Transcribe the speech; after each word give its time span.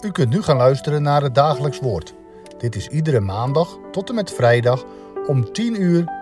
U 0.00 0.10
kunt 0.10 0.30
nu 0.30 0.42
gaan 0.42 0.56
luisteren 0.56 1.02
naar 1.02 1.22
het 1.22 1.34
dagelijks 1.34 1.80
woord. 1.80 2.14
Dit 2.58 2.76
is 2.76 2.88
iedere 2.88 3.20
maandag 3.20 3.78
tot 3.90 4.08
en 4.08 4.14
met 4.14 4.32
vrijdag 4.32 4.84
om 5.26 5.52
10 5.52 5.82
uur, 5.82 6.12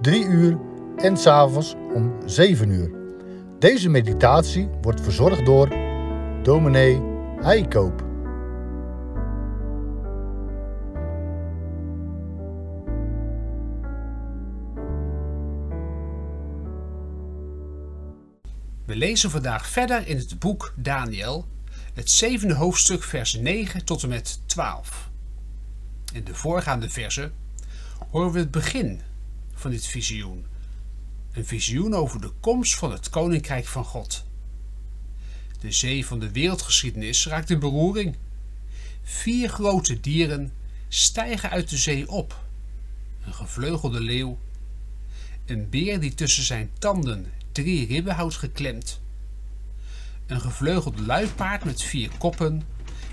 3 0.00 0.24
uur 0.24 0.58
en 0.96 1.16
s'avonds 1.16 1.74
om 1.94 2.12
7 2.24 2.70
uur. 2.70 2.90
Deze 3.58 3.88
meditatie 3.88 4.68
wordt 4.82 5.00
verzorgd 5.00 5.46
door 5.46 5.68
dominee 6.42 7.02
Heikoop. 7.40 8.04
We 18.84 18.96
lezen 18.96 19.30
vandaag 19.30 19.66
verder 19.66 20.08
in 20.08 20.16
het 20.16 20.38
boek 20.38 20.72
Daniel, 20.76 21.44
het 21.96 22.10
zevende 22.10 22.54
hoofdstuk, 22.54 23.02
vers 23.02 23.34
9 23.34 23.84
tot 23.84 24.02
en 24.02 24.08
met 24.08 24.40
12. 24.46 25.10
In 26.12 26.24
de 26.24 26.34
voorgaande 26.34 26.90
versen 26.90 27.32
horen 28.10 28.32
we 28.32 28.38
het 28.38 28.50
begin 28.50 29.00
van 29.54 29.70
dit 29.70 29.86
visioen. 29.86 30.46
Een 31.32 31.46
visioen 31.46 31.94
over 31.94 32.20
de 32.20 32.32
komst 32.40 32.74
van 32.74 32.92
het 32.92 33.10
koninkrijk 33.10 33.66
van 33.66 33.84
God. 33.84 34.24
De 35.60 35.72
zee 35.72 36.06
van 36.06 36.18
de 36.18 36.32
wereldgeschiedenis 36.32 37.26
raakt 37.26 37.50
in 37.50 37.58
beroering. 37.58 38.16
Vier 39.02 39.48
grote 39.48 40.00
dieren 40.00 40.52
stijgen 40.88 41.50
uit 41.50 41.70
de 41.70 41.76
zee 41.76 42.08
op: 42.08 42.44
een 43.24 43.34
gevleugelde 43.34 44.00
leeuw, 44.00 44.38
een 45.46 45.68
beer 45.68 46.00
die 46.00 46.14
tussen 46.14 46.44
zijn 46.44 46.70
tanden 46.78 47.32
drie 47.52 47.86
ribben 47.86 48.14
houdt 48.14 48.36
geklemd, 48.36 49.00
een 50.26 50.40
gevleugeld 50.40 50.98
luipaard 51.00 51.64
met 51.64 51.82
vier 51.82 52.10
koppen 52.18 52.62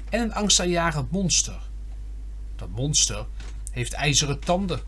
en 0.09 0.21
een 0.21 0.33
angstaanjagend 0.33 1.11
monster. 1.11 1.59
Dat 2.55 2.69
monster 2.69 3.25
heeft 3.71 3.93
ijzeren 3.93 4.39
tanden, 4.39 4.81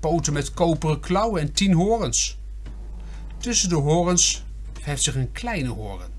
poten 0.00 0.32
met 0.32 0.54
koperen 0.54 1.00
klauwen 1.00 1.40
en 1.40 1.52
tien 1.52 1.72
horens. 1.72 2.38
Tussen 3.38 3.68
de 3.68 3.74
horens 3.74 4.44
verheft 4.72 5.02
zich 5.02 5.14
een 5.14 5.32
kleine 5.32 5.68
horen, 5.68 6.10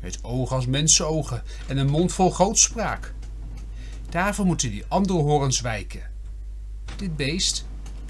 met 0.00 0.24
ogen 0.24 0.56
als 0.56 0.66
mensenogen 0.66 1.42
en 1.66 1.76
een 1.76 1.90
mond 1.90 2.12
vol 2.12 2.30
grootspraak. 2.30 3.14
Daarvoor 4.08 4.46
moeten 4.46 4.70
die 4.70 4.84
andere 4.88 5.18
horens 5.18 5.60
wijken. 5.60 6.10
Dit 6.96 7.16
beest 7.16 7.66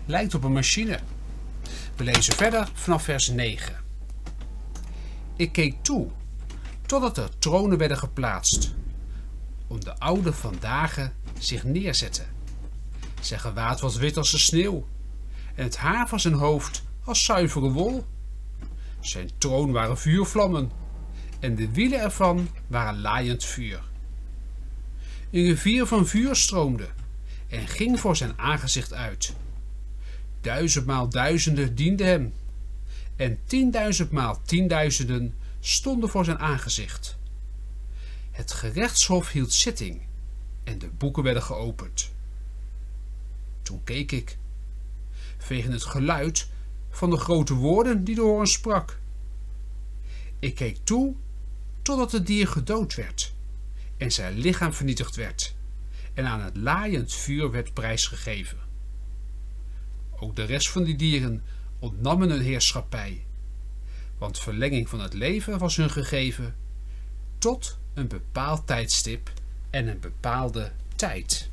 lijkt 0.07 0.35
op 0.35 0.45
een 0.45 0.53
machine. 0.53 0.99
We 1.97 2.05
lezen 2.05 2.35
verder 2.35 2.69
vanaf 2.73 3.03
vers 3.03 3.29
9. 3.29 3.75
Ik 5.37 5.53
keek 5.53 5.75
toe 5.83 6.09
totdat 6.87 7.19
er 7.19 7.39
tronen 7.39 7.79
werden 7.79 7.99
geplaatst, 7.99 8.75
om 9.67 9.85
de 9.85 9.99
oude 9.99 10.33
vandaag 10.33 11.11
zich 11.39 11.65
neerzetten. 11.65 12.27
Zijn 13.21 13.41
gewaad 13.41 13.81
was 13.81 13.97
wit 13.97 14.17
als 14.17 14.31
de 14.31 14.39
sneeuw 14.39 14.87
en 15.55 15.65
het 15.65 15.77
haar 15.77 16.09
van 16.09 16.21
zijn 16.21 16.35
hoofd 16.35 16.83
als 17.05 17.25
zuivere 17.25 17.71
wol. 17.71 18.07
Zijn 19.01 19.31
troon 19.39 19.73
waren 19.73 19.99
vuurvlammen 19.99 20.71
en 21.41 21.55
de 21.55 21.73
wielen 21.73 22.01
ervan 22.01 22.49
waren 22.67 23.01
laaiend 23.01 23.45
vuur. 23.45 23.81
Een 25.31 25.45
rivier 25.45 25.87
van 25.87 26.07
vuur 26.07 26.37
stroomde 26.37 26.89
en 27.49 27.69
ging 27.69 28.01
voor 28.01 28.17
zijn 28.17 28.39
aangezicht 28.39 28.93
uit. 28.93 29.35
Duizendmaal 30.41 31.09
duizenden 31.09 31.75
dienden 31.75 32.07
hem 32.07 32.35
en 33.17 33.39
tienduizendmaal 33.45 34.41
tienduizenden 34.45 35.35
stonden 35.67 36.09
voor 36.09 36.25
zijn 36.25 36.39
aangezicht. 36.39 37.19
Het 38.31 38.53
gerechtshof 38.53 39.31
hield 39.31 39.53
zitting 39.53 40.03
en 40.65 40.79
de 40.79 40.89
boeken 40.89 41.23
werden 41.23 41.43
geopend. 41.43 42.11
Toen 43.63 43.85
keek 43.85 44.13
ik, 44.13 44.39
vegen 45.39 45.73
het 45.73 45.85
geluid 45.85 46.49
van 46.91 47.11
de 47.11 47.17
grote 47.17 47.55
woorden 47.55 48.05
die 48.05 48.15
de 48.15 48.21
horen 48.21 48.47
sprak. 48.47 48.99
Ik 50.39 50.55
keek 50.55 50.79
toe 50.85 51.15
totdat 51.83 52.13
het 52.13 52.27
dier 52.27 52.49
gedood 52.49 52.95
werd 52.95 53.35
en 53.97 54.13
zijn 54.13 54.39
lichaam 54.39 54.73
vernietigd 54.73 55.17
werd 55.17 55.55
en 56.15 56.27
aan 56.27 56.41
het 56.41 56.57
laaiend 56.57 57.13
vuur 57.13 57.51
werd 57.51 57.75
prijsgegeven. 57.75 58.59
Ook 60.19 60.37
de 60.37 60.45
rest 60.45 60.71
van 60.71 60.85
die 60.85 60.97
dieren 60.97 61.45
ontnammen 61.79 62.31
hun 62.31 62.41
heerschappij, 62.41 63.26
want 64.19 64.39
verlenging 64.39 64.89
van 64.89 65.01
het 65.01 65.15
leven 65.15 65.59
was 65.59 65.77
hun 65.77 65.91
gegeven 65.91 66.55
tot 67.39 67.79
een 67.95 68.09
bepaald 68.09 68.67
tijdstip 68.67 69.31
en 69.71 69.89
een 69.89 70.01
bepaalde 70.01 70.73
tijd. 70.97 71.49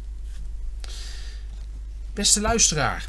Beste 2.13 2.41
luisteraar, 2.41 3.07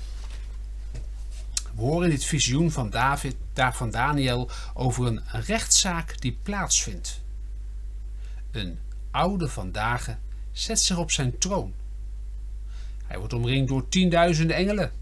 we 1.75 1.81
horen 1.81 2.11
dit 2.11 2.25
visioen 2.25 2.71
van 2.71 2.91
David, 2.91 3.37
van 3.55 3.91
Daniel 3.91 4.51
over 4.75 5.07
een 5.07 5.21
rechtszaak 5.27 6.21
die 6.21 6.39
plaatsvindt. 6.43 7.21
Een 8.51 8.79
oude 9.11 9.49
vandaag 9.49 10.17
zet 10.53 10.81
zich 10.81 10.97
op 10.97 11.11
zijn 11.11 11.39
troon. 11.39 11.75
Hij 13.07 13.19
wordt 13.19 13.33
omringd 13.33 13.69
door 13.69 13.89
tienduizenden 13.89 14.57
engelen. 14.57 14.93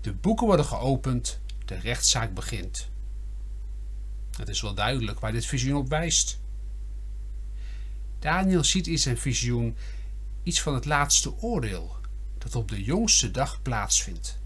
De 0.00 0.12
boeken 0.12 0.46
worden 0.46 0.66
geopend, 0.66 1.40
de 1.64 1.74
rechtszaak 1.74 2.34
begint. 2.34 2.90
Het 4.42 4.50
is 4.50 4.60
wel 4.60 4.74
duidelijk 4.74 5.20
waar 5.20 5.32
dit 5.32 5.46
visioen 5.46 5.76
op 5.76 5.88
wijst. 5.88 6.40
Daniel 8.18 8.64
ziet 8.64 8.86
in 8.86 8.98
zijn 8.98 9.18
visioen 9.18 9.76
iets 10.42 10.60
van 10.60 10.74
het 10.74 10.84
laatste 10.84 11.36
oordeel 11.38 11.96
dat 12.38 12.54
op 12.54 12.68
de 12.68 12.82
jongste 12.82 13.30
dag 13.30 13.62
plaatsvindt. 13.62 14.38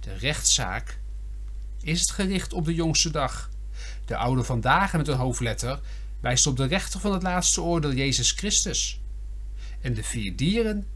De 0.00 0.14
rechtszaak 0.14 0.98
is 1.80 2.10
gericht 2.10 2.52
op 2.52 2.64
de 2.64 2.74
jongste 2.74 3.10
dag. 3.10 3.50
De 4.04 4.16
oude 4.16 4.44
vandaag 4.44 4.92
met 4.92 5.08
een 5.08 5.16
hoofdletter 5.16 5.80
wijst 6.20 6.46
op 6.46 6.56
de 6.56 6.66
rechter 6.66 7.00
van 7.00 7.12
het 7.12 7.22
laatste 7.22 7.62
oordeel 7.62 7.92
Jezus 7.92 8.30
Christus. 8.30 9.00
En 9.80 9.94
de 9.94 10.02
vier 10.02 10.36
dieren 10.36 10.86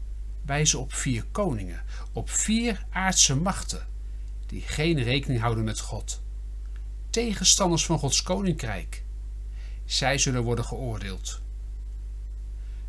wijzen 0.41 0.79
op 0.79 0.93
vier 0.93 1.25
koningen, 1.31 1.83
op 2.11 2.29
vier 2.29 2.85
aardse 2.89 3.35
machten, 3.35 3.87
die 4.45 4.61
geen 4.61 5.03
rekening 5.03 5.41
houden 5.41 5.63
met 5.63 5.79
God. 5.79 6.25
Tegenstanders 7.17 7.85
van 7.85 7.99
Gods 7.99 8.21
koninkrijk. 8.21 9.03
Zij 9.85 10.17
zullen 10.17 10.43
worden 10.43 10.65
geoordeeld. 10.65 11.41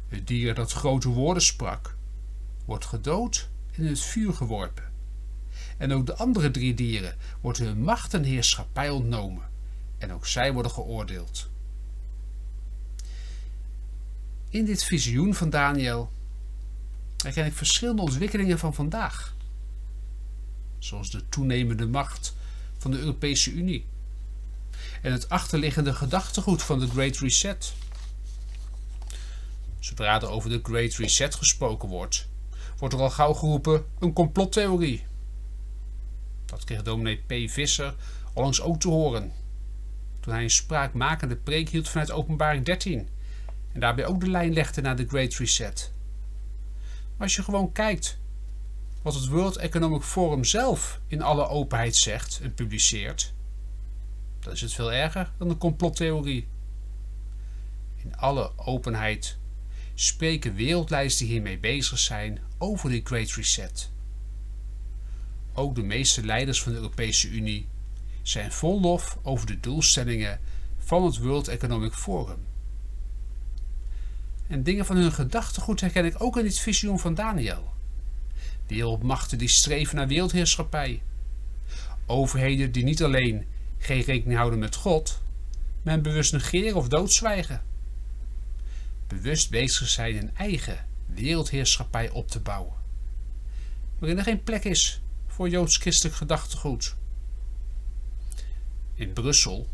Het 0.09 0.27
dier 0.27 0.55
dat 0.55 0.72
grote 0.72 1.09
woorden 1.09 1.43
sprak, 1.43 1.97
wordt 2.65 2.84
gedood 2.84 3.49
en 3.72 3.83
in 3.83 3.89
het 3.89 4.00
vuur 4.00 4.33
geworpen. 4.34 4.93
En 5.77 5.93
ook 5.93 6.06
de 6.06 6.16
andere 6.16 6.50
drie 6.50 6.75
dieren 6.75 7.16
wordt 7.41 7.59
hun 7.59 7.83
macht 7.83 8.15
en 8.15 8.22
heerschappij 8.22 8.91
ontnomen, 8.91 9.50
en 9.99 10.12
ook 10.12 10.27
zij 10.27 10.53
worden 10.53 10.72
geoordeeld. 10.72 11.49
In 14.49 14.65
dit 14.65 14.84
visioen 14.84 15.34
van 15.34 15.50
Daniel 15.50 16.12
herken 17.16 17.47
ik 17.47 17.55
verschillende 17.55 18.03
ontwikkelingen 18.03 18.59
van 18.59 18.75
vandaag. 18.75 19.34
Zoals 20.78 21.10
de 21.10 21.28
toenemende 21.28 21.87
macht 21.87 22.34
van 22.78 22.91
de 22.91 22.99
Europese 22.99 23.50
Unie 23.50 23.84
en 25.03 25.12
het 25.12 25.28
achterliggende 25.28 25.94
gedachtegoed 25.94 26.62
van 26.62 26.78
de 26.78 26.88
Great 26.88 27.16
Reset. 27.16 27.72
Zodra 29.78 30.20
er 30.20 30.28
over 30.28 30.50
de 30.50 30.60
Great 30.62 30.94
Reset 30.94 31.34
gesproken 31.34 31.88
wordt, 31.88 32.28
wordt 32.78 32.94
er 32.94 33.00
al 33.00 33.10
gauw 33.10 33.32
geroepen 33.32 33.84
een 33.98 34.12
complottheorie. 34.12 35.06
Dat 36.47 36.64
kreeg 36.64 36.82
dominee 36.82 37.16
P. 37.16 37.50
Visser 37.50 37.94
onlangs 38.32 38.60
ook 38.60 38.81
te 38.81 38.88
horen, 38.88 39.32
toen 40.20 40.32
hij 40.32 40.42
een 40.42 40.50
spraakmakende 40.50 41.36
preek 41.36 41.68
hield 41.68 41.89
vanuit 41.89 42.10
openbaring 42.10 42.65
13 42.65 43.09
en 43.72 43.80
daarbij 43.80 44.06
ook 44.06 44.21
de 44.21 44.30
lijn 44.30 44.53
legde 44.53 44.80
naar 44.80 44.97
de 44.97 45.06
Great 45.09 45.34
Reset. 45.34 45.92
Maar 47.16 47.27
als 47.27 47.36
je 47.36 47.42
gewoon 47.42 47.72
kijkt 47.72 48.18
wat 49.03 49.15
het 49.15 49.27
World 49.27 49.56
Economic 49.56 50.03
Forum 50.03 50.45
zelf 50.45 51.00
in 51.06 51.22
alle 51.22 51.48
openheid 51.48 51.97
zegt 51.97 52.41
en 52.42 52.54
publiceert, 52.54 53.33
is 54.53 54.60
het 54.60 54.72
veel 54.72 54.92
erger 54.92 55.33
dan 55.39 55.50
een 55.50 55.59
complottheorie. 55.59 56.47
In 57.97 58.16
alle 58.16 58.53
openheid 58.56 59.39
spreken 59.95 60.54
wereldleiders 60.54 61.16
die 61.16 61.28
hiermee 61.28 61.59
bezig 61.59 61.98
zijn 61.98 62.39
over 62.59 62.91
de 62.91 63.00
Great 63.04 63.30
Reset. 63.30 63.91
Ook 65.53 65.74
de 65.74 65.83
meeste 65.83 66.24
leiders 66.24 66.62
van 66.62 66.72
de 66.72 66.78
Europese 66.78 67.28
Unie 67.28 67.68
zijn 68.22 68.53
vol 68.53 68.80
lof 68.80 69.18
over 69.22 69.47
de 69.47 69.60
doelstellingen 69.60 70.41
van 70.78 71.04
het 71.04 71.18
World 71.18 71.48
Economic 71.48 71.92
Forum. 71.92 72.47
En 74.47 74.62
dingen 74.62 74.86
van 74.86 74.97
hun 74.97 75.12
gedachtegoed 75.12 75.80
herken 75.80 76.04
ik 76.04 76.22
ook 76.22 76.36
in 76.36 76.45
dit 76.45 76.59
visioen 76.59 76.98
van 76.98 77.15
Daniel. 77.15 77.72
Wereldmachten 78.66 79.39
die 79.39 79.48
streven 79.48 79.97
naar 79.97 80.09
wereldheerschappij. 80.09 81.03
Overheden 82.06 82.72
die 82.72 82.84
niet 82.84 83.03
alleen 83.03 83.47
geen 83.78 84.03
rekening 84.03 84.39
houden 84.39 84.59
met 84.59 84.75
God, 84.75 85.22
hem 85.83 86.03
bewust 86.03 86.33
negeren 86.33 86.77
of 86.77 86.89
doodzwijgen. 86.89 87.63
bewust 89.07 89.51
bezig 89.51 89.89
zijn 89.89 90.16
een 90.16 90.36
eigen 90.36 90.86
wereldheerschappij 91.07 92.10
op 92.10 92.28
te 92.28 92.41
bouwen, 92.41 92.75
waarin 93.98 94.19
er 94.19 94.25
geen 94.25 94.42
plek 94.42 94.65
is 94.65 95.01
voor 95.27 95.48
joods-christelijk 95.48 96.16
gedachtegoed. 96.16 96.97
In 98.95 99.13
Brussel 99.13 99.69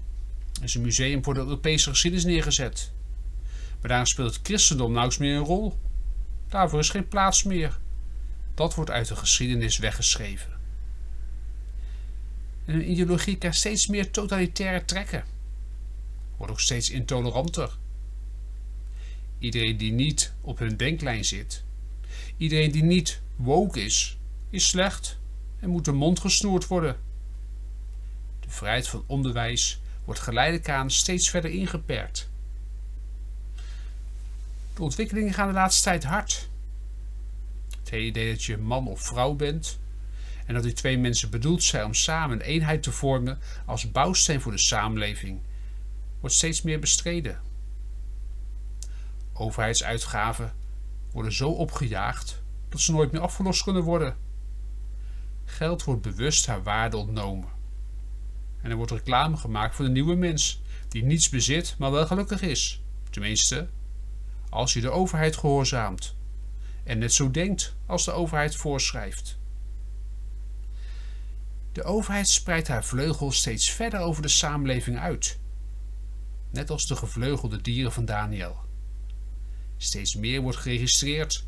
is 0.62 0.75
een 0.75 0.83
museum 0.83 1.25
voor 1.25 1.35
de 1.35 1.41
Europese 1.41 1.91
geschiedenis 1.91 2.25
neergezet, 2.25 2.93
maar 3.81 3.91
daar 3.91 4.07
speelt 4.07 4.35
het 4.35 4.47
christendom 4.47 4.93
nauwelijks 4.93 5.19
meer 5.19 5.37
een 5.37 5.45
rol. 5.45 5.79
Daarvoor 6.49 6.79
is 6.79 6.91
geen 6.91 7.09
plaats 7.09 7.43
meer. 7.43 7.79
Dat 8.55 8.75
wordt 8.75 8.91
uit 8.91 9.09
de 9.09 9.17
geschiedenis 9.17 9.79
weggeschreven. 9.79 10.54
En 12.64 12.75
een 12.75 12.90
ideologie 12.90 13.37
krijgt 13.37 13.58
steeds 13.58 13.87
meer 13.87 14.11
totalitaire 14.11 14.84
trekken. 14.84 15.25
Wordt 16.37 16.52
ook 16.52 16.61
steeds 16.61 16.90
intoleranter. 16.90 17.76
Iedereen 19.38 19.76
die 19.76 19.93
niet 19.93 20.32
op 20.40 20.58
hun 20.58 20.76
denklijn 20.76 21.25
zit, 21.25 21.64
iedereen 22.37 22.72
die 22.72 22.82
niet 22.82 23.20
woke 23.37 23.81
is, 23.81 24.16
is 24.50 24.69
slecht 24.69 25.19
en 25.61 25.69
moet 25.69 25.84
de 25.84 25.93
mond 25.93 26.20
gesnoerd 26.20 26.66
worden. 26.66 26.96
De 28.40 28.50
vrijheid 28.50 28.88
van 28.88 29.05
onderwijs 29.06 29.81
wordt 30.05 30.20
geleidelijk 30.20 30.69
aan 30.69 30.90
steeds 30.90 31.31
verder 31.31 31.50
ingeperkt. 31.50 32.31
De 34.75 34.82
ontwikkelingen 34.82 35.32
gaan 35.32 35.49
de 35.49 35.55
laatste 35.55 35.82
tijd 35.82 36.05
hard. 36.05 36.49
Het 37.78 37.90
hele 37.90 38.06
idee 38.06 38.32
dat 38.32 38.44
je 38.44 38.56
man 38.56 38.88
of 38.88 39.00
vrouw 39.00 39.34
bent 39.34 39.78
en 40.44 40.55
dat 40.55 40.62
die 40.62 40.73
twee 40.73 40.99
mensen 40.99 41.31
bedoeld 41.31 41.62
zijn 41.62 41.85
om 41.85 41.94
samen 41.94 42.37
een 42.37 42.46
eenheid 42.46 42.82
te 42.82 42.93
vormen 42.93 43.38
als 43.67 43.91
bouwsteen 43.91 44.41
voor 44.41 44.52
de 44.52 44.58
samenleving, 44.58 45.41
wordt 46.20 46.35
steeds 46.35 46.62
meer 46.62 46.81
bestreden. 46.81 47.41
Overheidsuitgaven 49.32 50.52
worden 51.12 51.32
zo 51.32 51.50
opgejaagd 51.50 52.43
dat 52.69 52.81
ze 52.81 52.93
nooit 52.93 53.12
meer 53.12 53.20
afgelost 53.20 53.62
kunnen 53.62 53.82
worden. 53.82 54.17
Geld 55.44 55.85
wordt 55.85 56.02
bewust 56.02 56.47
haar 56.47 56.62
waarde 56.62 56.97
ontnomen. 56.97 57.49
En 58.61 58.70
er 58.70 58.76
wordt 58.76 58.93
reclame 58.93 59.37
gemaakt 59.37 59.75
voor 59.75 59.85
de 59.85 59.90
nieuwe 59.90 60.14
mens, 60.14 60.62
die 60.88 61.05
niets 61.05 61.29
bezit, 61.29 61.75
maar 61.79 61.90
wel 61.90 62.06
gelukkig 62.06 62.43
is. 62.43 62.82
Tenminste, 63.11 63.69
als 64.49 64.73
je 64.73 64.81
de 64.81 64.90
overheid 64.90 65.37
gehoorzaamt 65.37 66.17
en 66.85 66.99
net 66.99 67.12
zo 67.12 67.31
denkt 67.31 67.76
als 67.87 68.05
de 68.05 68.12
overheid 68.12 68.56
voorschrijft. 68.56 69.38
De 71.75 71.82
overheid 71.82 72.29
spreidt 72.29 72.69
haar 72.69 72.85
vleugels 72.85 73.37
steeds 73.37 73.71
verder 73.71 74.00
over 74.00 74.23
de 74.23 74.29
samenleving 74.29 74.99
uit, 74.99 75.38
net 76.50 76.71
als 76.71 76.87
de 76.87 76.97
gevleugelde 76.97 77.61
dieren 77.61 77.93
van 77.93 78.05
Daniel. 78.05 78.56
Steeds 79.76 80.15
meer 80.15 80.41
wordt 80.41 80.59
geregistreerd 80.59 81.47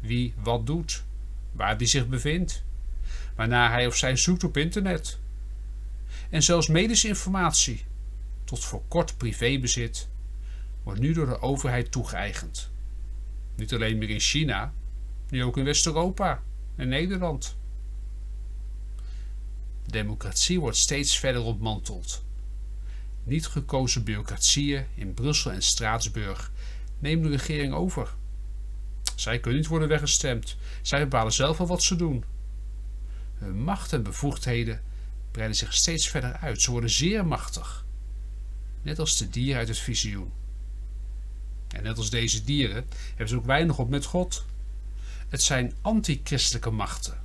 wie 0.00 0.34
wat 0.36 0.66
doet, 0.66 1.04
waar 1.52 1.78
die 1.78 1.86
zich 1.86 2.08
bevindt, 2.08 2.64
waarna 3.36 3.70
hij 3.70 3.86
of 3.86 3.96
zij 3.96 4.16
zoekt 4.16 4.44
op 4.44 4.56
internet. 4.56 5.18
En 6.30 6.42
zelfs 6.42 6.68
medische 6.68 7.08
informatie, 7.08 7.84
tot 8.44 8.64
voor 8.64 8.82
kort 8.88 9.16
privébezit, 9.16 10.08
wordt 10.82 11.00
nu 11.00 11.12
door 11.12 11.26
de 11.26 11.40
overheid 11.40 11.92
toegeëigend. 11.92 12.70
Niet 13.54 13.72
alleen 13.72 13.98
meer 13.98 14.10
in 14.10 14.20
China, 14.20 14.72
nu 15.28 15.44
ook 15.44 15.56
in 15.56 15.64
West-Europa 15.64 16.42
en 16.76 16.88
Nederland. 16.88 17.56
De 19.94 20.00
democratie 20.00 20.60
wordt 20.60 20.76
steeds 20.76 21.18
verder 21.18 21.42
ontmanteld. 21.42 22.24
Niet 23.24 23.46
gekozen 23.46 24.04
bureaucratieën 24.04 24.86
in 24.94 25.14
Brussel 25.14 25.50
en 25.50 25.62
Straatsburg 25.62 26.52
nemen 26.98 27.30
de 27.30 27.36
regering 27.36 27.74
over. 27.74 28.14
Zij 29.14 29.40
kunnen 29.40 29.60
niet 29.60 29.68
worden 29.68 29.88
weggestemd. 29.88 30.56
Zij 30.82 31.00
bepalen 31.00 31.32
zelf 31.32 31.60
al 31.60 31.66
wat 31.66 31.82
ze 31.82 31.96
doen. 31.96 32.24
Hun 33.34 33.62
macht 33.62 33.92
en 33.92 34.02
bevoegdheden 34.02 34.82
breiden 35.30 35.56
zich 35.56 35.74
steeds 35.74 36.08
verder 36.08 36.32
uit. 36.32 36.62
Ze 36.62 36.70
worden 36.70 36.90
zeer 36.90 37.26
machtig. 37.26 37.84
Net 38.82 38.98
als 38.98 39.16
de 39.16 39.28
dieren 39.28 39.58
uit 39.58 39.68
het 39.68 39.78
visioen. 39.78 40.32
En 41.68 41.82
net 41.82 41.98
als 41.98 42.10
deze 42.10 42.44
dieren 42.44 42.86
hebben 43.08 43.28
ze 43.28 43.36
ook 43.36 43.46
weinig 43.46 43.78
op 43.78 43.88
met 43.88 44.04
God. 44.04 44.44
Het 45.28 45.42
zijn 45.42 45.74
antichristelijke 45.80 46.70
machten. 46.70 47.23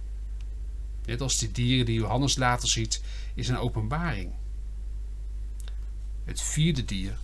Net 1.10 1.22
als 1.22 1.38
die 1.38 1.52
dieren 1.52 1.86
die 1.86 2.00
Johannes 2.00 2.36
later 2.36 2.70
ziet, 2.70 3.02
is 3.34 3.48
een 3.48 3.58
openbaring. 3.58 4.34
Het 6.24 6.42
vierde 6.42 6.86
dier, 6.86 7.18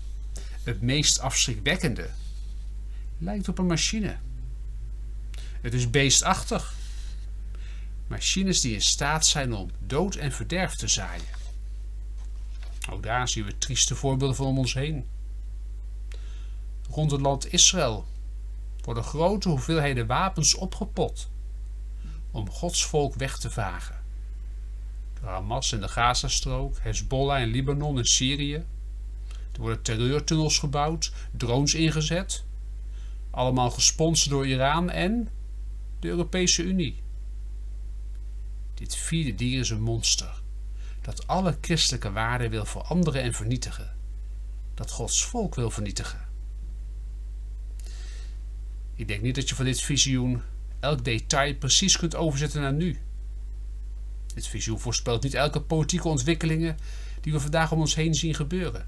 het 0.64 0.82
meest 0.82 1.20
afschrikwekkende, 1.20 2.10
lijkt 3.18 3.48
op 3.48 3.58
een 3.58 3.66
machine. 3.66 4.18
Het 5.38 5.74
is 5.74 5.90
beestachtig. 5.90 6.74
Machines 8.08 8.62
die 8.62 8.74
in 8.74 8.82
staat 8.82 9.26
zijn 9.26 9.54
om 9.54 9.70
dood 9.80 10.16
en 10.16 10.32
verderf 10.32 10.76
te 10.76 10.88
zaaien. 10.88 11.34
Ook 12.90 13.04
daar 13.04 13.30
zien 13.30 13.46
we 13.46 13.58
trieste 13.58 13.96
voorbeelden 13.96 14.36
van 14.36 14.46
om 14.46 14.58
ons 14.58 14.74
heen. 14.74 15.06
Rond 16.90 17.12
het 17.12 17.22
land 17.22 17.54
Israël 17.54 18.06
worden 18.82 19.04
grote 19.04 19.50
hoeveelheden 19.50 20.08
wapens 20.08 20.56
opgepot 20.56 21.34
om 22.36 22.50
Gods 22.50 22.86
volk 22.86 23.16
weg 23.16 23.38
te 23.38 23.52
vagen. 23.52 23.96
De 25.20 25.26
Hamas 25.26 25.72
in 25.72 25.80
de 25.80 25.88
Gazastrook, 25.88 26.78
Hezbollah 26.80 27.42
in 27.42 27.48
Libanon 27.48 27.98
en 27.98 28.06
Syrië. 28.06 28.54
Er 29.52 29.60
worden 29.60 29.82
terreurtunnels 29.82 30.60
gebouwd, 30.60 31.12
drones 31.32 31.74
ingezet. 31.74 32.44
Allemaal 33.32 33.72
gesponsord 33.72 34.30
door 34.30 34.48
Iran 34.48 34.90
en 34.90 35.30
de 36.00 36.08
Europese 36.08 36.64
Unie. 36.64 37.02
Dit 38.74 38.96
vierde 38.96 39.36
dier 39.36 39.60
is 39.60 39.70
een 39.70 39.82
monster 39.82 40.42
dat 41.02 41.28
alle 41.28 41.58
christelijke 41.62 42.12
waarden 42.12 42.50
wil 42.50 42.66
veranderen 42.66 43.22
en 43.22 43.34
vernietigen. 43.34 43.96
Dat 44.74 44.92
Gods 44.92 45.26
volk 45.26 45.56
wil 45.56 45.72
vernietigen. 45.72 46.28
Ik 48.96 49.08
denk 49.08 49.22
niet 49.22 49.36
dat 49.36 49.50
je 49.50 49.56
van 49.56 49.66
dit 49.66 49.82
visioen 49.82 50.42
elk 50.86 51.04
detail 51.04 51.56
precies 51.56 51.98
kunt 51.98 52.16
overzetten 52.16 52.62
naar 52.62 52.74
nu. 52.74 53.00
Dit 54.34 54.48
visioen 54.48 54.80
voorspelt 54.80 55.24
niet 55.24 55.34
elke 55.34 55.62
politieke 55.62 56.08
ontwikkelingen 56.08 56.78
die 57.22 57.34
we 57.34 57.40
vandaag 57.40 57.72
om 57.72 57.80
ons 57.80 57.96
heen 57.96 58.16
zien 58.16 58.36
gebeuren. 58.36 58.88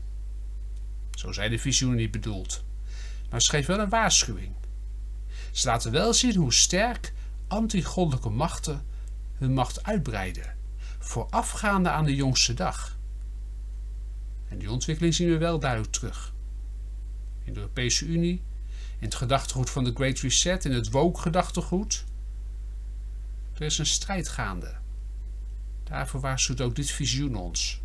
Zo 1.11 1.31
zijn 1.31 1.51
de 1.51 1.59
visioenen 1.59 1.99
niet 1.99 2.11
bedoeld. 2.11 2.63
Maar 3.29 3.41
geeft 3.41 3.67
wel 3.67 3.79
een 3.79 3.89
waarschuwing. 3.89 4.51
Ze 5.51 5.67
laten 5.67 5.91
wel 5.91 6.13
zien 6.13 6.35
hoe 6.35 6.53
sterk 6.53 7.13
antigoddelijke 7.47 8.29
machten 8.29 8.85
hun 9.33 9.53
macht 9.53 9.83
uitbreiden, 9.83 10.55
voorafgaande 10.99 11.89
aan 11.89 12.05
de 12.05 12.15
jongste 12.15 12.53
dag. 12.53 12.97
En 14.47 14.57
die 14.57 14.71
ontwikkeling 14.71 15.13
zien 15.13 15.29
we 15.29 15.37
wel 15.37 15.59
duidelijk 15.59 15.91
terug. 15.91 16.33
In 17.43 17.53
de 17.53 17.59
Europese 17.59 18.05
Unie 18.05 18.41
in 18.99 19.05
het 19.05 19.15
gedachtegoed 19.15 19.69
van 19.69 19.83
de 19.83 19.91
Great 19.93 20.19
Reset, 20.19 20.65
in 20.65 20.71
het 20.71 20.89
woke-gedachtegoed. 20.89 22.05
Er 23.53 23.61
is 23.61 23.77
een 23.77 23.85
strijd 23.85 24.29
gaande. 24.29 24.75
Daarvoor 25.83 26.21
waarschuwt 26.21 26.61
ook 26.61 26.75
dit 26.75 26.91
visioen 26.91 27.35
ons. 27.35 27.81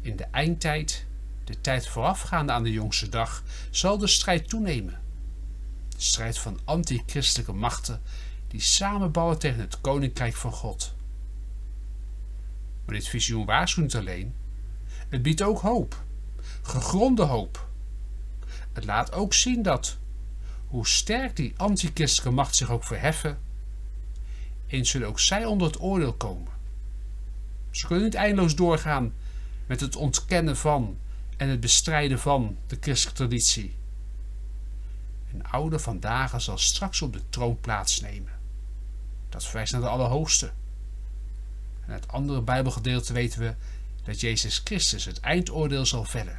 In 0.00 0.16
de 0.16 0.24
eindtijd, 0.24 1.06
de 1.44 1.60
tijd 1.60 1.88
voorafgaande 1.88 2.52
aan 2.52 2.62
de 2.62 2.72
jongste 2.72 3.08
dag, 3.08 3.42
zal 3.70 3.98
de 3.98 4.06
strijd 4.06 4.48
toenemen. 4.48 5.00
De 5.88 6.02
strijd 6.02 6.38
van 6.38 6.58
antichristelijke 6.64 7.52
machten 7.52 8.02
die 8.48 8.60
samenbouwen 8.60 9.38
tegen 9.38 9.60
het 9.60 9.80
koninkrijk 9.80 10.34
van 10.34 10.52
God. 10.52 10.94
Maar 12.84 12.94
dit 12.94 13.08
visioen 13.08 13.44
waarschuwt 13.44 13.94
alleen. 13.94 14.34
Het 15.08 15.22
biedt 15.22 15.42
ook 15.42 15.60
hoop. 15.60 16.02
Gegronde 16.62 17.22
hoop. 17.22 17.70
Het 18.72 18.84
laat 18.84 19.12
ook 19.12 19.34
zien 19.34 19.62
dat, 19.62 19.98
hoe 20.66 20.86
sterk 20.86 21.36
die 21.36 21.54
antichristelijke 21.56 22.34
macht 22.34 22.56
zich 22.56 22.70
ook 22.70 22.84
verheffen, 22.84 23.38
eens 24.66 24.90
zullen 24.90 25.08
ook 25.08 25.20
zij 25.20 25.44
onder 25.44 25.66
het 25.66 25.80
oordeel 25.80 26.14
komen. 26.14 26.52
Ze 27.70 27.86
kunnen 27.86 28.04
niet 28.04 28.14
eindeloos 28.14 28.54
doorgaan 28.54 29.14
met 29.66 29.80
het 29.80 29.96
ontkennen 29.96 30.56
van 30.56 30.98
en 31.36 31.48
het 31.48 31.60
bestrijden 31.60 32.18
van 32.18 32.56
de 32.66 32.76
christelijke 32.80 33.18
traditie. 33.18 33.76
Een 35.32 35.46
oude 35.46 35.78
van 35.78 36.00
dagen 36.00 36.40
zal 36.40 36.58
straks 36.58 37.02
op 37.02 37.12
de 37.12 37.22
troon 37.28 37.60
plaatsnemen. 37.60 38.32
Dat 39.28 39.44
verwijst 39.44 39.72
naar 39.72 39.80
de 39.80 39.88
Allerhoogste. 39.88 40.52
En 41.86 41.92
uit 41.92 42.08
andere 42.08 42.42
Bijbelgedeelte 42.42 43.12
weten 43.12 43.40
we 43.40 43.54
dat 44.04 44.20
Jezus 44.20 44.60
Christus 44.64 45.04
het 45.04 45.20
eindoordeel 45.20 45.86
zal 45.86 46.04
vellen. 46.04 46.38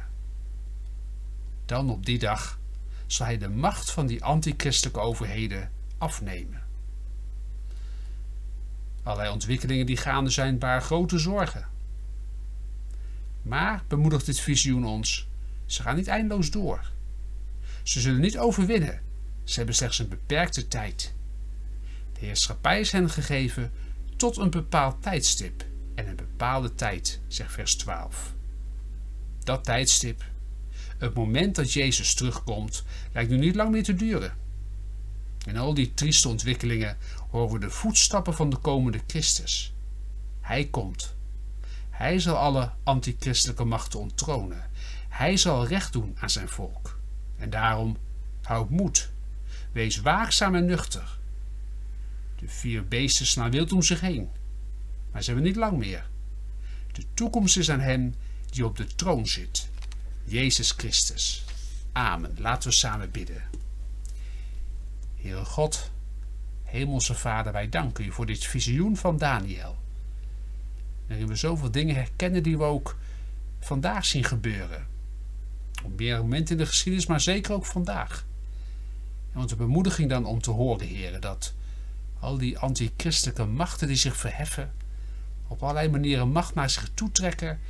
Dan 1.64 1.90
op 1.90 2.06
die 2.06 2.18
dag 2.18 2.58
zal 3.06 3.26
hij 3.26 3.38
de 3.38 3.48
macht 3.48 3.90
van 3.90 4.06
die 4.06 4.24
antichristelijke 4.24 5.00
overheden 5.00 5.70
afnemen. 5.98 6.62
Allerlei 9.02 9.30
ontwikkelingen 9.30 9.86
die 9.86 9.96
gaande 9.96 10.30
zijn 10.30 10.58
baren 10.58 10.82
grote 10.82 11.18
zorgen. 11.18 11.68
Maar 13.42 13.82
bemoedigt 13.88 14.26
dit 14.26 14.40
visioen 14.40 14.84
ons, 14.84 15.28
ze 15.66 15.82
gaan 15.82 15.96
niet 15.96 16.08
eindeloos 16.08 16.50
door. 16.50 16.90
Ze 17.82 18.00
zullen 18.00 18.20
niet 18.20 18.38
overwinnen. 18.38 19.00
Ze 19.44 19.56
hebben 19.56 19.74
slechts 19.74 19.98
een 19.98 20.08
beperkte 20.08 20.68
tijd. 20.68 21.14
De 22.12 22.26
heerschappij 22.26 22.80
is 22.80 22.92
hen 22.92 23.10
gegeven 23.10 23.72
tot 24.16 24.36
een 24.36 24.50
bepaald 24.50 25.02
tijdstip 25.02 25.64
en 25.94 26.08
een 26.08 26.16
bepaalde 26.16 26.74
tijd, 26.74 27.20
zegt 27.26 27.52
vers 27.52 27.76
12. 27.76 28.32
Dat 29.38 29.64
tijdstip, 29.64 30.24
het 30.98 31.14
moment 31.14 31.54
dat 31.54 31.72
Jezus 31.72 32.14
terugkomt, 32.14 32.84
lijkt 33.12 33.30
nu 33.30 33.36
niet 33.36 33.54
lang 33.54 33.70
meer 33.70 33.82
te 33.82 33.94
duren. 33.94 34.34
In 35.46 35.56
al 35.56 35.74
die 35.74 35.94
trieste 35.94 36.28
ontwikkelingen 36.28 36.96
horen 37.30 37.52
we 37.52 37.58
de 37.58 37.70
voetstappen 37.70 38.34
van 38.34 38.50
de 38.50 38.56
komende 38.56 39.00
Christus. 39.06 39.72
Hij 40.40 40.64
komt. 40.64 41.14
Hij 41.90 42.18
zal 42.18 42.36
alle 42.36 42.70
antichristelijke 42.82 43.64
machten 43.64 43.98
onttronen. 44.00 44.70
Hij 45.08 45.36
zal 45.36 45.66
recht 45.66 45.92
doen 45.92 46.16
aan 46.20 46.30
zijn 46.30 46.48
volk. 46.48 46.98
En 47.36 47.50
daarom 47.50 47.96
houd 48.42 48.70
moed. 48.70 49.10
Wees 49.72 50.00
waakzaam 50.00 50.54
en 50.54 50.64
nuchter. 50.64 51.18
De 52.38 52.48
vier 52.48 52.88
beesten 52.88 53.26
slaan 53.26 53.50
wild 53.50 53.72
om 53.72 53.82
zich 53.82 54.00
heen. 54.00 54.28
Maar 55.12 55.22
ze 55.22 55.30
hebben 55.30 55.48
niet 55.48 55.56
lang 55.56 55.78
meer. 55.78 56.06
De 56.92 57.04
toekomst 57.14 57.56
is 57.56 57.70
aan 57.70 57.80
hem 57.80 58.14
die 58.50 58.64
op 58.64 58.76
de 58.76 58.86
troon 58.86 59.26
zit. 59.26 59.68
Jezus 60.24 60.70
Christus. 60.70 61.44
Amen. 61.92 62.36
Laten 62.38 62.68
we 62.68 62.74
samen 62.74 63.10
bidden. 63.10 63.42
Heere 65.16 65.44
God, 65.44 65.90
Hemelse 66.62 67.14
Vader, 67.14 67.52
wij 67.52 67.68
danken 67.68 68.04
u 68.04 68.12
voor 68.12 68.26
dit 68.26 68.44
visioen 68.44 68.96
van 68.96 69.16
Daniel. 69.16 69.76
Waarin 71.06 71.26
we 71.26 71.36
zoveel 71.36 71.70
dingen 71.70 71.94
herkennen 71.94 72.42
die 72.42 72.58
we 72.58 72.64
ook 72.64 72.96
vandaag 73.60 74.04
zien 74.04 74.24
gebeuren. 74.24 74.86
Op 75.84 75.98
meer 75.98 76.18
momenten 76.18 76.56
in 76.56 76.62
de 76.62 76.68
geschiedenis, 76.68 77.06
maar 77.06 77.20
zeker 77.20 77.52
ook 77.52 77.66
vandaag. 77.66 78.26
En 79.32 79.40
onze 79.40 79.56
bemoediging 79.56 80.10
dan 80.10 80.24
om 80.24 80.40
te 80.40 80.50
horen, 80.50 80.86
heren, 80.86 81.20
dat 81.20 81.54
al 82.18 82.38
die 82.38 82.58
antichristelijke 82.58 83.44
machten 83.44 83.88
die 83.88 83.96
zich 83.96 84.16
verheffen, 84.16 84.72
op 85.46 85.62
allerlei 85.62 85.88
manieren 85.88 86.28
macht 86.28 86.54
naar 86.54 86.70
zich 86.70 86.90
toetrekken, 86.94 87.60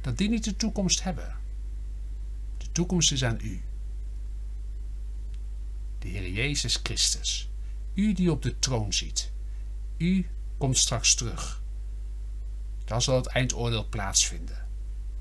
dat 0.00 0.18
die 0.18 0.28
niet 0.28 0.44
de 0.44 0.56
toekomst 0.56 1.02
hebben. 1.02 1.36
Toekomst 2.78 3.12
is 3.12 3.24
aan 3.24 3.38
u. 3.42 3.62
De 5.98 6.08
Heer 6.08 6.30
Jezus 6.30 6.80
Christus, 6.82 7.48
u 7.94 8.12
die 8.12 8.30
op 8.30 8.42
de 8.42 8.58
troon 8.58 8.92
ziet, 8.92 9.32
u 9.96 10.26
komt 10.58 10.78
straks 10.78 11.14
terug. 11.14 11.62
Dan 12.84 13.02
zal 13.02 13.16
het 13.16 13.26
eindoordeel 13.26 13.88
plaatsvinden. 13.88 14.66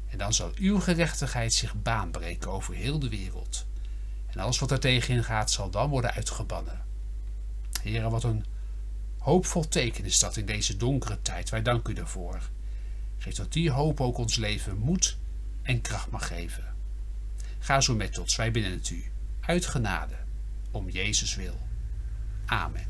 En 0.08 0.18
dan 0.18 0.34
zal 0.34 0.52
uw 0.56 0.80
gerechtigheid 0.80 1.54
zich 1.54 1.82
baanbreken 1.82 2.52
over 2.52 2.74
heel 2.74 3.00
de 3.00 3.10
wereld. 3.10 3.66
En 4.28 4.40
alles 4.40 4.60
wat 4.60 4.72
er 4.72 4.80
tegenin 4.80 5.24
gaat, 5.24 5.52
zal 5.52 5.70
dan 5.70 5.90
worden 5.90 6.14
uitgebannen. 6.14 6.86
Heren, 7.82 8.12
wat 8.12 8.24
een 8.24 8.46
hoopvol 9.18 9.68
teken 9.68 10.06
is 10.06 10.20
dat 10.20 10.38
in 10.38 10.46
deze 10.46 10.78
donkere 10.78 11.22
tijd. 11.22 11.50
Wij 11.50 11.62
danken 11.62 11.92
u 11.92 11.96
daarvoor. 11.96 12.50
Geef 13.18 13.36
dat 13.36 13.54
die 13.54 13.72
hoop 13.72 14.02
ook 14.02 14.18
ons 14.18 14.36
leven 14.36 14.78
moed 14.78 15.18
en 15.62 15.82
kracht 15.82 16.12
mag 16.12 16.28
geven. 16.28 16.76
Ga 17.68 17.82
zo 17.82 17.96
met 17.96 18.18
ons, 18.18 18.36
wij 18.36 18.52
binnen 18.52 18.72
het 18.72 18.90
u, 18.90 19.04
uit 19.42 19.66
genade, 19.66 20.16
om 20.72 20.90
Jezus 20.90 21.36
wil. 21.36 21.60
Amen. 22.46 22.88